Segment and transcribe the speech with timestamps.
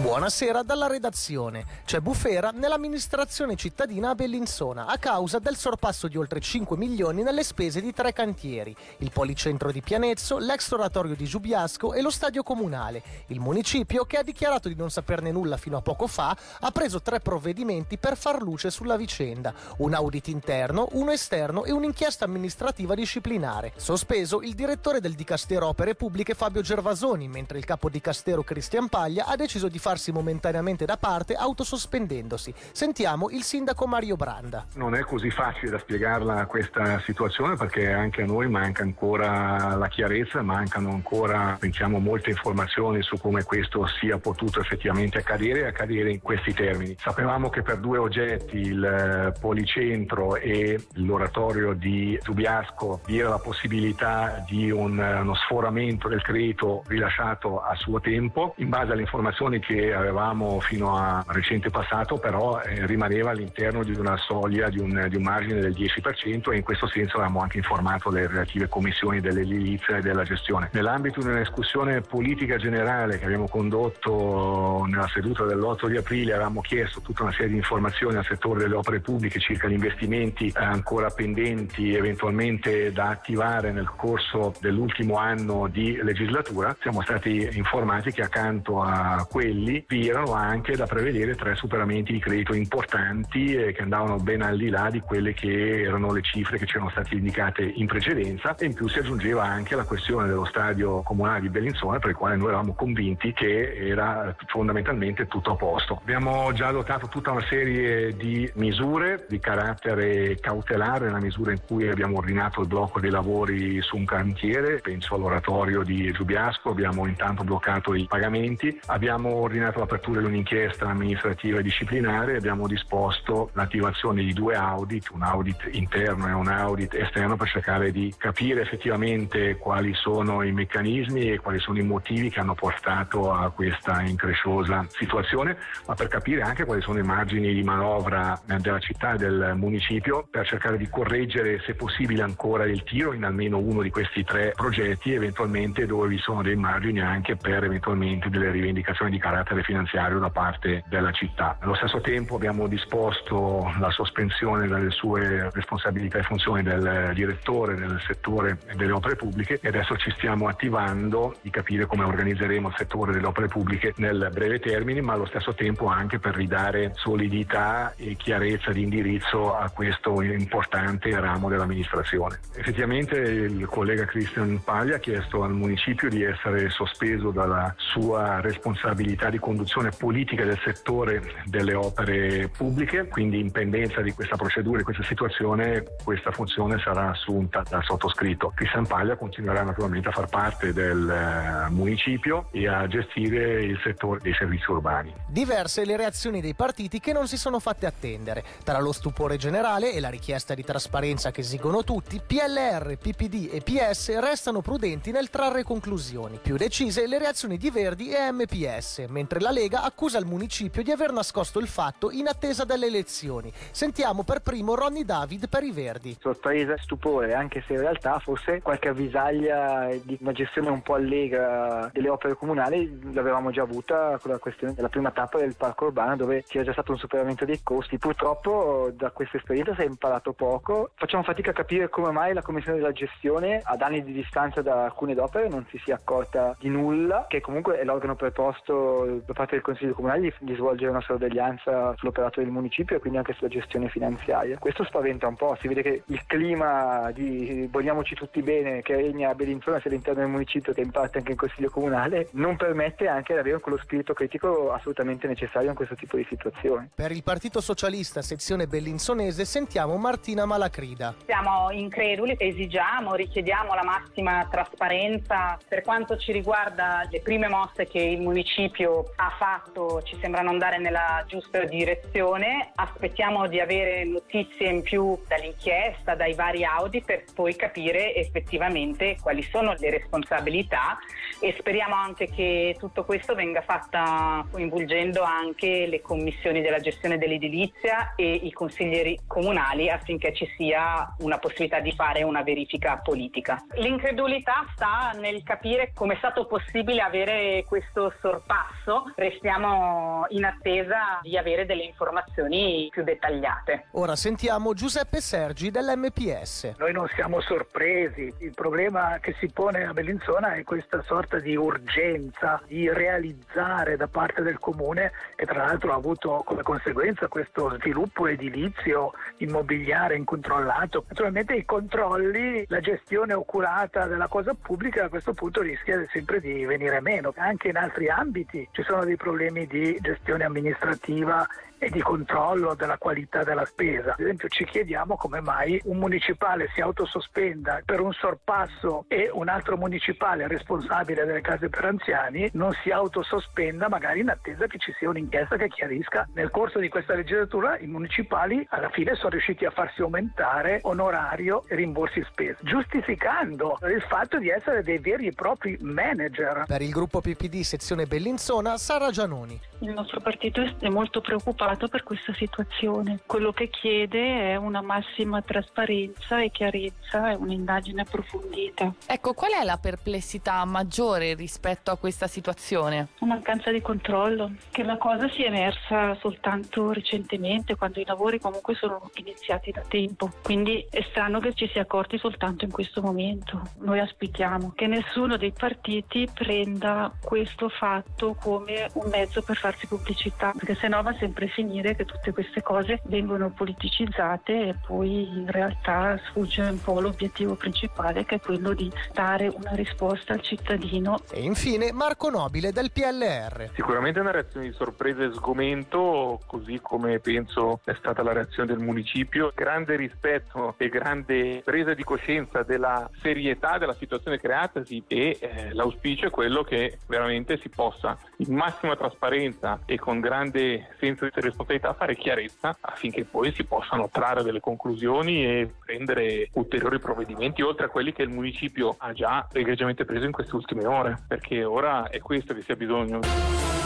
[0.00, 1.66] Buonasera dalla redazione.
[1.84, 7.44] C'è bufera nell'amministrazione cittadina a Bellinzona a causa del sorpasso di oltre 5 milioni nelle
[7.44, 12.42] spese di tre cantieri: il policentro di Pianezzo, l'ex oratorio di Giubiasco e lo stadio
[12.42, 13.02] comunale.
[13.26, 17.02] Il municipio, che ha dichiarato di non saperne nulla fino a poco fa, ha preso
[17.02, 22.94] tre provvedimenti per far luce sulla vicenda: un audit interno, uno esterno e un'inchiesta amministrativa
[22.94, 23.74] disciplinare.
[23.76, 29.26] Sospeso il direttore del Dicastero Opere Pubbliche Fabio Gervasoni, mentre il capo Dicastero Cristian Paglia
[29.26, 32.54] ha deciso di farsi momentaneamente da parte autosospendendosi.
[32.70, 34.64] Sentiamo il sindaco Mario Branda.
[34.74, 39.88] Non è così facile da spiegarla questa situazione perché anche a noi manca ancora la
[39.88, 46.12] chiarezza, mancano ancora pensiamo molte informazioni su come questo sia potuto effettivamente accadere e accadere
[46.12, 46.94] in questi termini.
[46.96, 54.44] Sapevamo che per due oggetti, il policentro e l'oratorio di Zubiasco, vi era la possibilità
[54.46, 59.79] di un, uno sforamento del credito rilasciato a suo tempo in base alle informazioni che
[59.88, 65.16] avevamo fino a recente passato però eh, rimaneva all'interno di una soglia, di un, di
[65.16, 69.98] un, margine del 10% e in questo senso avevamo anche informato le relative commissioni dell'edilizia
[69.98, 70.68] e della gestione.
[70.72, 77.00] Nell'ambito di una politica generale che abbiamo condotto nella seduta dell'8 di aprile avevamo chiesto
[77.00, 81.94] tutta una serie di informazioni al settore delle opere pubbliche circa gli investimenti ancora pendenti
[81.94, 86.76] eventualmente da attivare nel corso dell'ultimo anno di legislatura.
[86.80, 92.12] Siamo stati informati che accanto a quelli quelli vi erano anche da prevedere tre superamenti
[92.12, 96.22] di credito importanti eh, che andavano ben al di là di quelle che erano le
[96.22, 99.84] cifre che ci erano state indicate in precedenza e in più si aggiungeva anche la
[99.84, 105.26] questione dello stadio comunale di Bellinzona per il quale noi eravamo convinti che era fondamentalmente
[105.26, 105.98] tutto a posto.
[106.00, 111.88] Abbiamo già adottato tutta una serie di misure di carattere cautelare nella misura in cui
[111.88, 117.44] abbiamo ordinato il blocco dei lavori su un cantiere, penso all'oratorio di Giubiasco, abbiamo intanto
[117.44, 124.32] bloccato i pagamenti, abbiamo ordinato l'apertura di un'inchiesta amministrativa e disciplinare abbiamo disposto l'attivazione di
[124.32, 129.92] due audit, un audit interno e un audit esterno per cercare di capire effettivamente quali
[129.94, 135.56] sono i meccanismi e quali sono i motivi che hanno portato a questa incresciosa situazione,
[135.86, 140.26] ma per capire anche quali sono i margini di manovra della città e del municipio
[140.30, 144.52] per cercare di correggere se possibile ancora il tiro in almeno uno di questi tre
[144.54, 149.62] progetti, eventualmente dove vi sono dei margini anche per eventualmente delle rivendicazioni di carattere carattere
[149.62, 151.56] finanziario da parte della città.
[151.60, 158.00] Allo stesso tempo abbiamo disposto la sospensione delle sue responsabilità e funzioni del direttore del
[158.06, 163.12] settore delle opere pubbliche e adesso ci stiamo attivando di capire come organizzeremo il settore
[163.12, 168.14] delle opere pubbliche nel breve termine, ma allo stesso tempo anche per ridare solidità e
[168.14, 172.38] chiarezza di indirizzo a questo importante ramo dell'amministrazione.
[172.54, 179.30] Effettivamente il collega Christian Paglia ha chiesto al municipio di essere sospeso dalla sua responsabilità
[179.30, 184.84] di conduzione politica del settore delle opere pubbliche, quindi in pendenza di questa procedura, di
[184.84, 188.52] questa situazione, questa funzione sarà assunta dal sottoscritto.
[188.54, 194.20] Cristian Paglia continuerà naturalmente a far parte del eh, municipio e a gestire il settore
[194.22, 195.12] dei servizi urbani.
[195.26, 198.44] Diverse le reazioni dei partiti che non si sono fatte attendere.
[198.62, 203.60] Tra lo stupore generale e la richiesta di trasparenza che esigono tutti, PLR, PPD e
[203.60, 206.38] PS restano prudenti nel trarre conclusioni.
[206.40, 210.90] Più decise le reazioni di Verdi e MPS, mentre la Lega accusa il municipio di
[210.90, 213.52] aver nascosto il fatto in attesa delle elezioni.
[213.70, 216.16] Sentiamo per primo Ronny David per i Verdi.
[216.18, 221.90] Sorpresa, stupore, anche se in realtà forse qualche avvisaglia di una gestione un po' allegra
[221.92, 226.16] delle opere comunali l'avevamo già avuta con la questione della prima tappa del parco urbano
[226.16, 227.98] dove c'era già stato un superamento dei costi.
[227.98, 230.92] Purtroppo da questa esperienza si è imparato poco.
[230.94, 234.84] Facciamo fatica a capire come mai la commissione della gestione ad anni di distanza da
[234.84, 239.54] alcune opere non si sia accorta di nulla, che comunque è l'organo preposto da parte
[239.54, 243.88] del Consiglio Comunale di, svolgere una sorveglianza sull'operato del municipio e quindi anche sulla gestione
[243.88, 244.58] finanziaria.
[244.58, 249.30] Questo spaventa un po', si vede che il clima di vogliamoci tutti bene che regna
[249.30, 253.08] a Bellinzona sia all'interno del municipio che in parte anche in Consiglio Comunale non permette
[253.08, 256.90] anche di avere quello spirito critico assolutamente necessario in questo tipo di situazioni.
[256.94, 261.14] Per il Partito Socialista sezione bellinzonese sentiamo Martina Malacrida.
[261.24, 268.00] Siamo increduli, esigiamo, richiediamo la massima trasparenza per quanto ci riguarda le prime mosse che
[268.00, 272.72] il municipio ha fatto ci sembrano andare nella giusta direzione.
[272.74, 279.42] Aspettiamo di avere notizie in più dall'inchiesta, dai vari Audi per poi capire effettivamente quali
[279.42, 280.98] sono le responsabilità
[281.40, 288.14] e speriamo anche che tutto questo venga fatta coinvolgendo anche le commissioni della gestione dell'edilizia
[288.14, 293.64] e i consiglieri comunali affinché ci sia una possibilità di fare una verifica politica.
[293.74, 301.20] L'incredulità sta nel capire come è stato possibile avere questo sorpasso adesso restiamo in attesa
[301.22, 303.86] di avere delle informazioni più dettagliate.
[303.92, 306.74] Ora sentiamo Giuseppe Sergi dell'MPS.
[306.78, 311.54] Noi non siamo sorpresi, il problema che si pone a Bellinzona è questa sorta di
[311.54, 317.76] urgenza di realizzare da parte del comune e tra l'altro ha avuto come conseguenza questo
[317.78, 321.04] sviluppo edilizio immobiliare incontrollato.
[321.08, 326.64] Naturalmente i controlli, la gestione oculata della cosa pubblica a questo punto rischia sempre di
[326.64, 327.32] venire meno.
[327.36, 331.46] Anche in altri ambiti ci sono dei problemi di gestione amministrativa
[331.80, 334.12] e di controllo della qualità della spesa.
[334.12, 339.48] Ad esempio ci chiediamo come mai un municipale si autosospenda per un sorpasso e un
[339.48, 344.92] altro municipale responsabile delle case per anziani non si autosospenda magari in attesa che ci
[344.98, 346.28] sia un'inchiesta che chiarisca.
[346.34, 351.64] Nel corso di questa legislatura i municipali alla fine sono riusciti a farsi aumentare onorario
[351.66, 356.64] e rimborsi spese, giustificando il fatto di essere dei veri e propri manager.
[356.66, 359.58] Per il gruppo PPD sezione Bellinzona, Sara Gianoni.
[359.78, 363.20] Il nostro partito è molto preoccupato per questa situazione.
[363.24, 368.92] Quello che chiede è una massima trasparenza e chiarezza e un'indagine approfondita.
[369.06, 373.08] Ecco, qual è la perplessità maggiore rispetto a questa situazione?
[373.20, 378.74] Una mancanza di controllo, che la cosa sia emersa soltanto recentemente, quando i lavori comunque
[378.74, 380.30] sono iniziati da tempo.
[380.42, 383.62] Quindi è strano che ci sia accorti soltanto in questo momento.
[383.78, 389.86] Noi aspettiamo che nessuno dei partiti prenda questo fatto come un mezzo per far farsi
[389.86, 395.28] pubblicità, perché sennò va sempre a finire che tutte queste cose vengono politicizzate e poi
[395.28, 400.40] in realtà sfugge un po' l'obiettivo principale che è quello di dare una risposta al
[400.40, 401.20] cittadino.
[401.30, 403.70] E infine Marco Nobile del PLR.
[403.74, 408.82] Sicuramente una reazione di sorpresa e sgomento, così come penso è stata la reazione del
[408.82, 409.52] municipio.
[409.54, 416.26] Grande rispetto e grande presa di coscienza della serietà della situazione creatasi e eh, l'auspicio
[416.26, 421.30] è quello che veramente si possa in massima trasparenza trasparenza e con grande senso di
[421.50, 427.86] responsabilità fare chiarezza affinché poi si possano trarre delle conclusioni e prendere ulteriori provvedimenti oltre
[427.86, 432.08] a quelli che il municipio ha già egregiamente preso in queste ultime ore, perché ora
[432.08, 433.79] è questo che si ha bisogno.